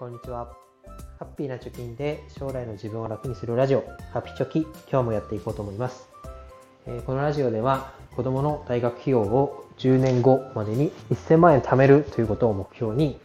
[0.00, 0.48] こんにちは。
[1.18, 3.84] ハッピーな貯金で将来の自分を楽にするラジオ、
[4.14, 4.60] ハッピーチョキ、
[4.90, 6.08] 今日もやっていこうと思います。
[6.86, 13.20] え、このラジオでは、子供の大学費用を10年後までに1000万円貯めるということを目標に、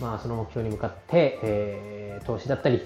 [0.00, 2.82] まあ、その目標に向かって、えー、投資だったり、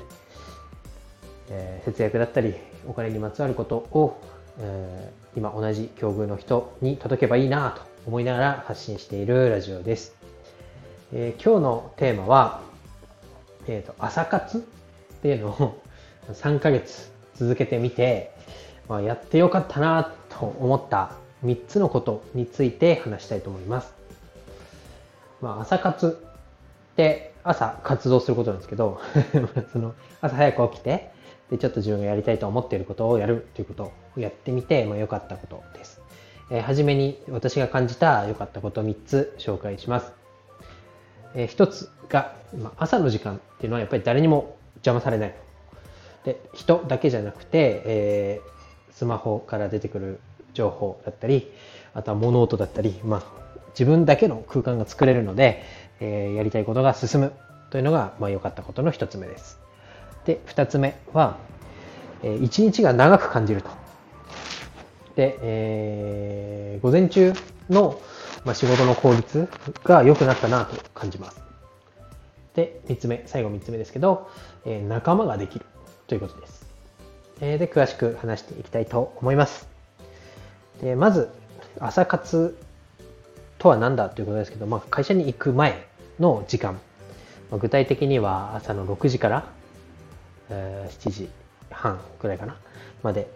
[1.51, 2.55] えー、節約だったり、
[2.89, 4.19] お金にまつわることを、
[4.61, 10.17] えー、今同じ境遇の人に届けばいいなと思いながら発信しているラジオです。
[11.13, 12.66] えー、今日のテーマは、
[13.69, 14.61] えーと、朝活っ
[15.23, 15.83] ていうのを
[16.33, 18.33] 3ヶ月続けてみて、
[18.89, 21.13] まあ、やってよかったなと思った
[21.45, 23.95] 3つのことについて話したいと思います。
[25.41, 26.19] まあ、朝活
[26.93, 29.01] って朝活動することなんですけど
[29.73, 31.11] その朝早く起きて
[31.51, 36.01] でちょっと自分がやりたいと思っていることをやるということをやってみて、まあ、良かったことです。
[36.51, 40.26] えー、初めに私が感じた良かったこと3つ紹介します。
[41.37, 45.35] えー、一つが、まあ、朝の時間っていうのはやっぱり誰にも邪魔されない。
[46.25, 50.21] で、人だけじゃなくて、えー、スマホから出てくる
[50.55, 51.53] 情報だったり、
[51.95, 53.23] あとは物音だったり、まあ、
[53.71, 55.63] 自分だけの空間が作れるので、
[56.01, 57.33] えー、やりたいことが進む
[57.71, 59.59] というのが、まあ、かったことの一つ目です。
[60.25, 61.37] で、二つ目は、
[62.23, 63.69] えー、一日が長く感じると。
[65.15, 67.33] で、えー、午前中
[67.71, 68.01] の
[68.47, 69.49] まあ、仕事の効率
[69.83, 71.43] が良くなったなと感じます。
[72.55, 74.31] で、3つ目、最後3つ目ですけど、
[74.65, 75.67] えー、仲間ができる
[76.07, 76.65] ということです。
[77.41, 79.69] えー、で、詳しく話していきたいと思います。
[80.81, 81.29] でまず、
[81.81, 82.57] 朝活
[83.59, 85.85] とは何だということですけど、まあ、会社に行く前
[86.21, 86.75] の時間、
[87.51, 89.49] まあ、具体的には朝の6時から、
[90.51, 91.29] えー、7時
[91.71, 92.57] 半くらいかな
[93.03, 93.29] まで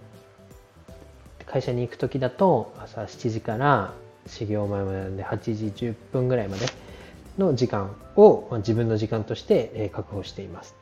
[1.47, 3.93] 会社に行く時だと朝7時から
[4.27, 6.67] 始業前までなんで8時10分ぐらいまで
[7.39, 10.75] の時間を自分の時間として確保しています。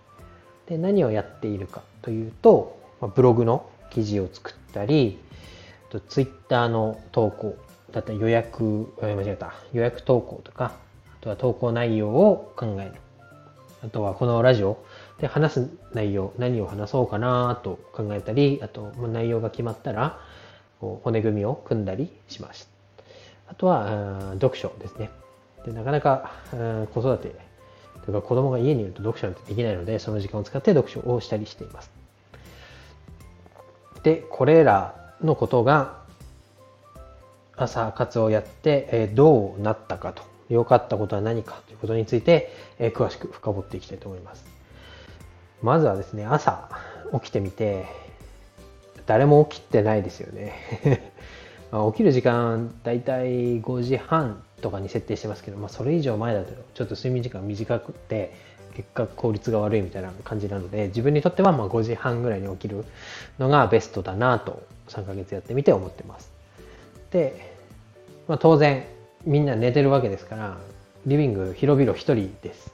[0.66, 2.78] で何をやっているかというと
[3.14, 5.18] ブログの記事を作ったり
[6.08, 7.56] ツイッターの投稿
[7.92, 9.54] だったり予約間違えた。
[9.72, 10.72] 予約投稿とか
[11.20, 12.92] あとは投稿内容を考える。
[13.82, 14.84] あとはこのラジオ
[15.20, 20.18] で話す内容何を話そうかなと考えたりあと内容が決まったら
[20.80, 22.77] 骨組みを組んだりしました。
[23.48, 25.10] あとは読書ですね。
[25.64, 26.30] でなかなか
[26.94, 27.34] 子育て
[28.04, 31.90] というか子供が家にいると読書なんてできないのでその時間を使って読書をしたりしています。
[34.02, 35.98] でこれらのことが
[37.56, 44.44] 朝活をやってどうなったかと良かったことは何かということについて詳しく深掘っていきたいと思います。
[45.60, 46.70] まずはですね朝
[47.12, 47.86] 起きてみて
[49.06, 51.12] 誰も起きてないですよね、
[51.70, 58.34] 起きる時間大体5時半とかに設定してますけど、まあ、それ以上前だとちょっと睡眠時間短くて
[58.74, 62.84] 結果効率が悪いみたいな感じなので自分にとってはま5時半ぐらいに起きる
[63.38, 66.32] のがベストだなと3ヶ月やってみて思ってます。
[67.10, 67.54] で、
[68.28, 68.84] まあ、当然
[69.24, 70.58] みんな寝てるわけですから
[71.06, 72.72] リビング広々1人です。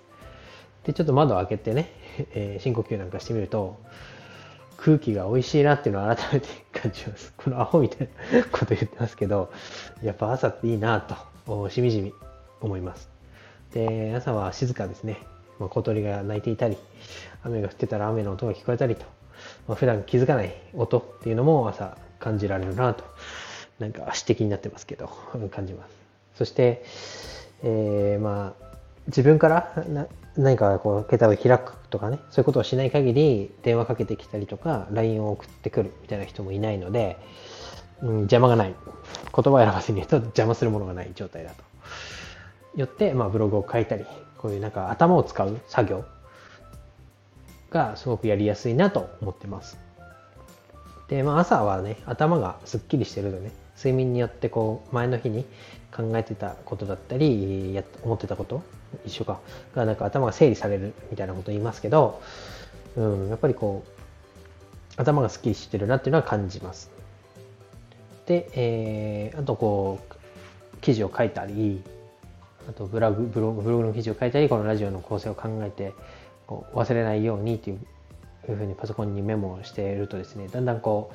[0.85, 1.91] でちょっと窓を開けてね、
[2.35, 3.79] えー、深呼吸なんかしてみると
[4.77, 7.33] 空気が美味しいなっていうのを改めて感じます。
[7.37, 9.53] このアホみたいなこと言ってますけど、
[10.03, 11.01] やっぱ朝っていいな
[11.47, 12.13] と、しみじみ
[12.61, 13.09] 思います。
[13.73, 15.19] で、朝は静かですね。
[15.59, 16.77] まあ、小鳥が鳴いていたり、
[17.43, 19.05] 雨が降ってたら雨の音が聞こえたりと、
[19.69, 23.05] まあ、普段気づかない音っていうのも朝感じられるなと、
[23.79, 25.09] なんか詩的になってますけど、
[25.51, 25.91] 感じます。
[26.37, 26.85] そして、
[27.63, 28.64] えー、まあ、
[29.09, 30.07] 自分からな
[30.37, 37.19] 何かこう携帯を開くとかねそういうことをしない限り電話かけてきたりとか LINE を送ってくるみたいな人もいないので、
[38.03, 38.75] うん、邪魔がない。
[39.35, 41.65] 言葉を選ばずに言うと邪魔するものがない状態だと。
[42.77, 44.05] よって、まあ、ブログを書いたり
[44.39, 46.05] こういうなんか頭を使う作業
[47.71, 49.79] がすごくやりやすいなと思ってます。
[51.09, 55.45] で、まあ、朝はね頭がすっきりしてるとね睡眠によってこう前の日に
[55.95, 58.63] 考えてたことだったりや思ってたこと
[59.07, 59.41] 一緒か
[59.75, 62.21] がなんか頭が整理されるみたいなこと言いますけど、
[62.97, 66.91] うん、やっぱりこう頭がすっきりしてるなっていうのは感じます。
[68.27, 71.83] で、えー、あとこう記事を書いたり
[72.69, 75.93] あとブログブログブログの記事を書いたりこのラジオの構成を考えて
[76.47, 77.79] こう忘れないようにっていう
[78.47, 81.15] ふうにパソコンにメモをしているとですねだんだんこう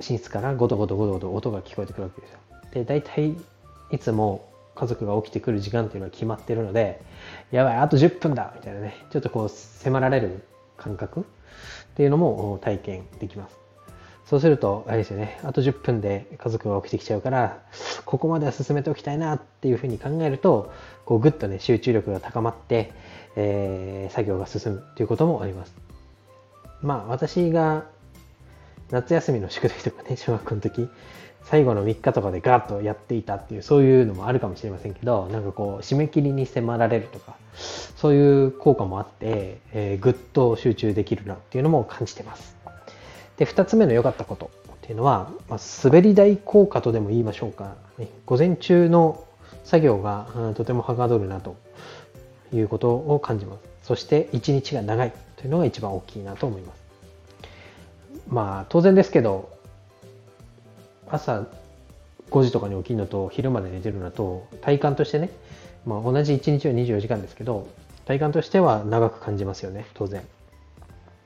[0.00, 2.38] 寝室からゴトゴトゴトゴト音が聞こえてくるわけですよ。
[2.74, 3.34] で大体
[3.90, 7.00] いつも家族が起きてくる時間っていうのは決まってるので
[7.52, 10.44] やばいあと10分だみたいなねちょっとこう迫られる
[10.76, 11.24] 感覚？
[11.94, 13.56] っていうのも体験できます。
[14.26, 17.62] そうすると、あれですよね、あと10分で家族が起きてきちゃうから、
[18.04, 20.72] ここまでは進めておきたいなっていうふうに考えると、
[21.04, 22.92] こうぐっとね、集中力が高まって、
[23.36, 25.74] えー、作業が進むということもあります。
[26.82, 27.84] まあ私が
[28.90, 30.88] 夏休みの宿題とかね、小学校の時、
[31.44, 37.36] 最後の3日とかでガーッとやっていたっていう、そういうのもあるかもしれませんけど、なんかこう、締め切りに迫られるとか、
[37.96, 42.56] そういう効果もあって、えー、ぐっと集中できるなっていうのも感じてます。
[43.36, 49.24] で、2つ目の良かったことっていうのは、まあ、滑り台効果とでも言いましょうか、ね、午前中の
[49.64, 51.56] 作業が、うん、とてもはかどるなと
[52.52, 53.60] いうことを感じます。
[53.82, 56.84] そして1日が長いというのが一番大きいなと思います。
[58.28, 59.50] まあ当然ですけど
[61.14, 61.46] 朝
[62.30, 65.30] 5時とかに起きるのと昼まで寝てるのと体感としてね、
[65.86, 67.68] まあ、同じ1日は24時間ですけど
[68.04, 70.22] 体感としては長く感じますよね当然。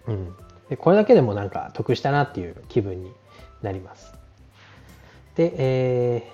[0.07, 0.35] うん、
[0.71, 3.13] でこれだけでもなんか得したなっていう気分に
[3.63, 4.15] なります。
[5.35, 6.33] で、え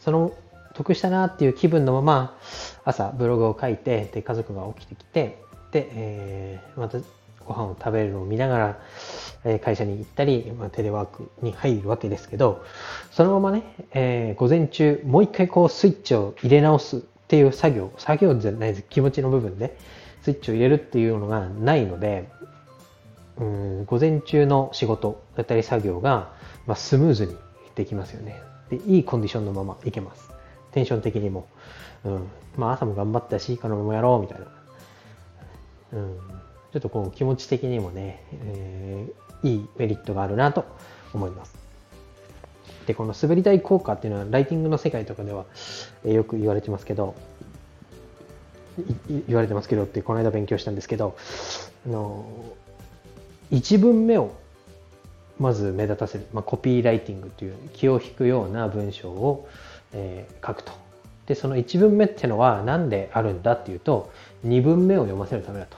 [0.00, 0.32] ー、その
[0.74, 2.38] 得したなっていう気分のまま
[2.84, 5.38] 朝ブログを書いてで家族が起きてきて
[5.70, 6.98] で、えー、また
[7.46, 8.78] ご飯を食べるのを見ながら、
[9.44, 12.64] え会社に行ったり、まあ、テレワークに入るわけですけど、
[13.10, 13.62] そのままね、
[13.92, 19.76] えー、午前中、もう一回こうスイッチを入れ直すっていう作業、作業じゃないです、気持ちの部分で、
[20.22, 22.28] スイッチを入れるっていうのがないので、
[23.38, 26.32] うん午前中の仕事だったり作業が、
[26.66, 27.36] まあ、スムーズに
[27.74, 28.76] できますよねで。
[28.86, 30.30] いいコンディションのままいけます。
[30.72, 31.46] テンション的にも。
[32.04, 34.46] うん、まあ朝も頑張ったし、このままやろうみたいな。
[35.92, 36.18] うん、
[36.72, 40.64] ちょっとこう気持ち的にもね、えー、いいメリットがあるなと
[41.12, 41.54] 思います。
[42.86, 45.44] で、この滑り台効果っていうのはライティングの世界とかでは、
[46.04, 47.14] えー、よく言われてますけど、
[49.26, 51.14] 言われてますけどってこの間勉強したんですけど、
[51.86, 52.24] あの
[53.50, 54.32] 一文目を
[55.38, 59.48] まず目立たせる、まあ、コピーライティングという気を引くような文章を、
[59.92, 60.72] えー、書くと。
[61.26, 64.10] で、その一文目っていうのは何であるんだっていうと、
[64.42, 65.76] 二文目を読ませるためだと。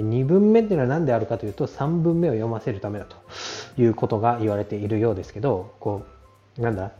[0.00, 3.16] 2文目っていうのは何であるかというと3文目を読ませるためだと
[3.80, 6.04] いうことが言われているようですけどこ
[6.58, 6.92] うなんだ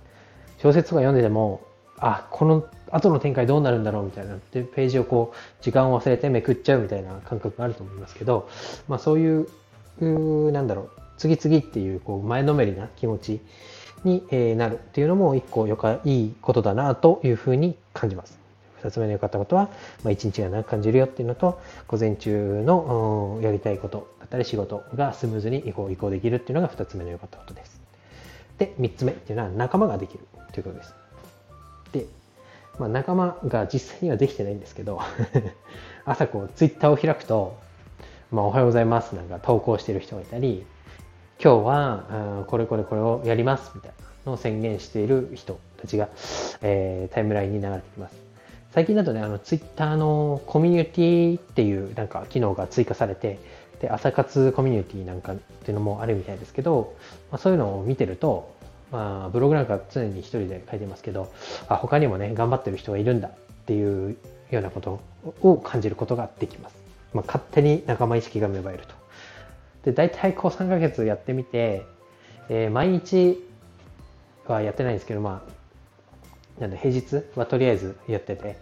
[0.58, 1.62] 小説とか読んでても
[1.98, 8.48] あこの後の展開どうなるんだろうみたいなでページをこう時間を忘れてめくっちゃうみたいな感覚があると思いますけど、
[8.88, 9.48] まあ、そういう
[10.00, 13.40] うなんだろう次々っていうこう前のめりな気持ち
[14.04, 14.24] に
[14.56, 18.38] なるっていうのも一個よかいいことだなというふうに感じます。
[18.82, 19.68] 2つ目の良かったことは、
[20.02, 27.80] まあ、1日が長く感じるよっていうのと、午前中のやりたいことだったり仕事がスムーズに移行移行できるっていうのが2つ目の良かったことです。
[28.58, 30.20] で、3つ目っていうのは仲間ができる
[30.52, 30.94] ということです。
[31.92, 32.06] で、
[32.78, 35.00] まあ、仲間が実際にはできてないんですけど
[36.06, 37.56] 朝こうツイッターを開くと、
[38.30, 40.64] まあ、おはようございますなんか投稿してる人がいたり、
[41.42, 43.96] 今日はこれこれこれをやりますみたいな
[44.26, 46.08] のを宣言している人たちが、
[46.60, 48.29] えー、タイムラインに流れてきます。
[48.72, 53.40] 最近だとね、あの、ツイッターのコミュニティっていうなんか機能が追加されて、
[53.80, 56.94] で、朝活コミュニティなんかっていうのもあるみたいですけど、
[57.32, 58.54] まあ、そういうのを見てると、
[58.92, 61.32] まあ、ブログなんか常に一人で書いてますけど、
[61.68, 63.32] あ、他にもね、頑張ってる人がいるんだっ
[63.66, 64.16] ていう
[64.50, 65.00] ようなこと
[65.42, 66.76] を感じることができます。
[67.12, 68.94] まあ、勝手に仲間意識が芽生えると。
[69.84, 71.86] で、大体こう3ヶ月やってみて、
[72.48, 73.42] えー、毎日
[74.46, 75.59] はやってないんですけど、まあ、
[76.60, 78.56] なんで平日はとりあえずやってて、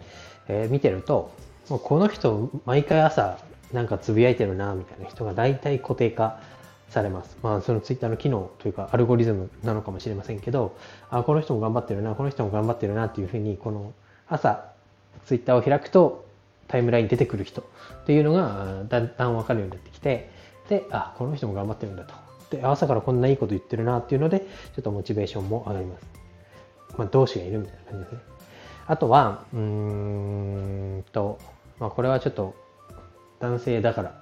[0.47, 1.31] えー、見てると、
[1.69, 3.37] もうこの人毎回朝
[3.71, 6.39] なんかつぶやいてるなみたいな人が大体固定化
[6.89, 7.37] されます。
[7.43, 10.75] まあそのツイッターの機能というかアルゴリズムなのかもしれませんけど、
[11.11, 13.93] あ、この人も頑張ってるな、この人も頑張ってるなっていうふうに、この
[14.27, 14.65] 朝
[15.25, 16.25] ツイッターを開くと
[16.67, 20.31] タイムラインに出てくる人っていうのがだんだんわかるようになってきて、
[20.69, 22.13] で、あ、この人も頑張ってるんだと。
[22.49, 24.45] で、朝からこんないいこと言ってるなっていうので、ちょ
[24.79, 26.18] っとモチベーションも上がります。
[26.97, 28.19] まあ、同士がいるみたいな感じですね。
[28.87, 31.39] あとは、うーんと、
[31.79, 32.55] まあ、これはちょっと
[33.39, 34.21] 男性だから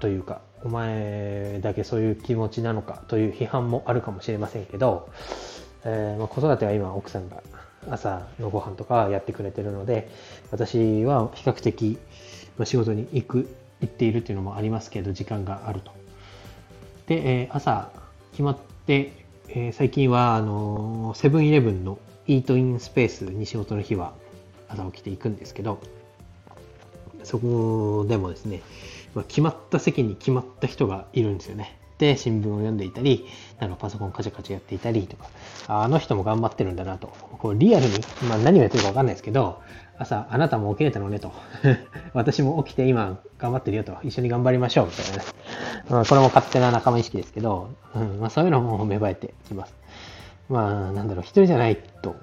[0.00, 5.08] というか、お前だけそういう気持ちなのかという批判もあるかもしれませんけど、
[5.84, 7.42] えー、まあ、子育ては今奥さんが
[7.90, 10.08] 朝のご飯とかやってくれてるので、
[10.50, 11.98] 私は比較的、
[12.64, 15.92] 仕事に行く、行っているっていうのもありますけど、時間があると。
[17.06, 17.90] で、えー、朝
[18.32, 24.14] 決まってえー、最近はあのセブンイレブンのイートインスペースに仕事の日は
[24.68, 25.80] 朝起きていくんですけど
[27.22, 28.62] そこでもですね、
[29.14, 31.78] まあ、決まった席に決まった人がいるんですよね。
[31.98, 33.24] で新聞を読んでいたり
[33.60, 35.28] なんかパソコンカチャカチャやっていたりとか
[35.68, 37.06] あの人も頑張ってるんだなと。
[37.38, 37.92] こうリアルに、
[38.28, 39.62] まあ、何をやってるか分かんないですけど
[39.96, 41.32] 朝あなたも起きれたのねと。
[42.12, 45.24] 私も起きて今頑張ってるよと一緒に頑張りましょうみたいなね
[45.88, 49.74] まあ、これも勝手な仲間意識ですけど、うんまあ、そういうのも芽生えてきます。
[50.48, 52.16] まあ、なんだろう、一人じゃないと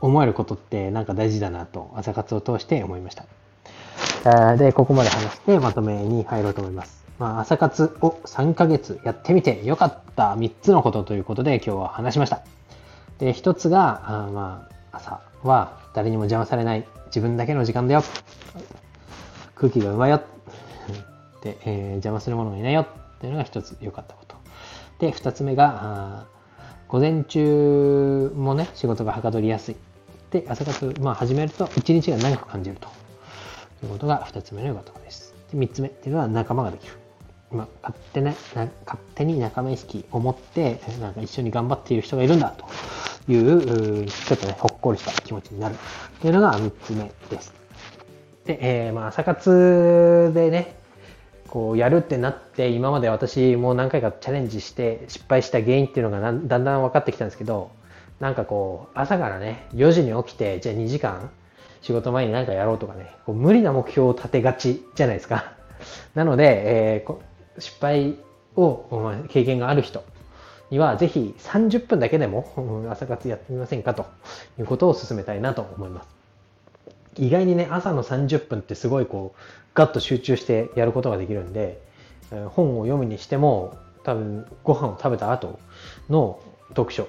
[0.00, 4.56] 思えることってなんか大事だなと朝活を通して思いました。
[4.56, 7.04] で、ここまで話してまとめに入ろうと思います。
[7.18, 12.42] まあ、朝活を3ヶ月やってみてよかった3つのことということで今日は話しました。
[13.18, 18.02] で、1つが、あまあ、朝は誰にも邪魔されない自分だけの時間だよ。
[19.54, 20.22] 空気がうまいよ。
[21.42, 22.86] で、えー、邪魔するものがいないよっ
[23.20, 24.36] ていうのが1つ良かったこと。
[24.98, 26.26] で、2つ目が、
[26.88, 29.76] 午前中もね、仕事がはかどりやすい。
[30.30, 32.88] で、朝活、まあ、始めると1日が長く感じると
[33.80, 35.34] ということが2つ目の良かったことです。
[35.52, 36.94] で3つ目っていうのは仲間ができる。
[37.50, 38.70] まあ、勝手な勝
[39.14, 42.66] 手に仲間意識を持ってなんか一緒に頑張っている人がいるんだと
[43.32, 45.76] いうちょっとねほっこりした気持ちになる
[46.20, 47.54] というのが3つ目です。
[48.44, 50.77] で、えー、まあ朝活でね
[51.48, 57.70] こうやるってなって今まで私も何回かチャレンジして失敗した原因っていうのがだんだん分かってきたんですけど
[58.20, 61.30] なんかこう朝からね4時に起きてじゃあ2時間
[61.80, 65.52] 仕事前に何かやろうとかねこう無理な目標を立てがちじゃないですか。
[66.14, 66.62] なので、
[66.96, 68.16] えー、失敗
[68.56, 70.02] を経験がある人
[70.70, 74.06] にはぜひ30分だけでも朝活やってみませんかと
[74.58, 76.17] いうことを勧めたいなと思います。
[77.18, 79.40] 意外にね朝の30分ってすごいこう
[79.74, 81.80] ガッと集中してやることができるんで
[82.30, 85.58] 本を読むにしても多分ご飯を食べた後
[86.08, 87.08] の読書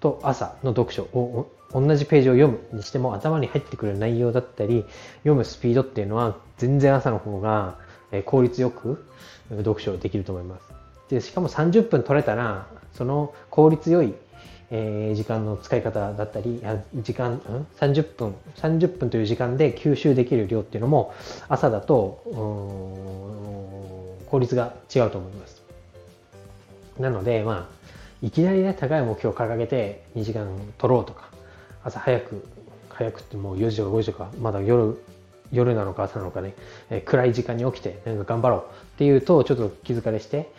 [0.00, 4.84] と朝の読書を同じページを読むにしても頭に入ってくる内容だったり
[5.18, 7.76] 読むスピードっていうのは全然朝の方が
[8.24, 9.04] 効率よく
[9.50, 10.62] 読書できると思います。
[11.08, 14.14] でしかも30分取れたらその効率よい、
[14.70, 16.60] えー、時間の使い方だったり
[16.96, 21.14] 時間、うん、30分30分という時間で吸収できる量っていうのも
[21.48, 22.20] 朝だと
[24.28, 25.62] 効率が違うと思います。
[26.98, 27.76] なのでまあ
[28.22, 31.28] いきなりね高い目標を掲げて2時間取ろうとか
[31.84, 32.46] 朝早く
[32.88, 34.98] 早くってもう4時とか5時とかまだ夜
[35.52, 36.54] 夜なのか朝なのかね、
[36.90, 38.62] えー、暗い時間に起きてなんか頑張ろうっ
[38.98, 40.50] ていうとちょっと気疲れして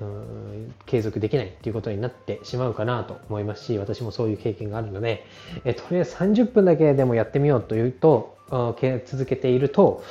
[0.00, 5.24] うん継続できないっていうことになってしまうかなと思いますし私もそういう経験があるので、
[5.64, 8.36] え、とりあえず30分だけでもやってみようというと
[9.06, 10.02] 続けていると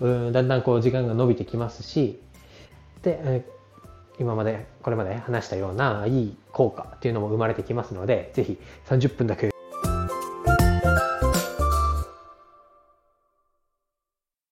[0.00, 2.18] うんだんだんこう時間が伸びてきますし
[3.02, 3.44] で、
[4.18, 9.50] 今までこれまで話したようないい効果っていうのも生まれてきますのでぜひ30分だけ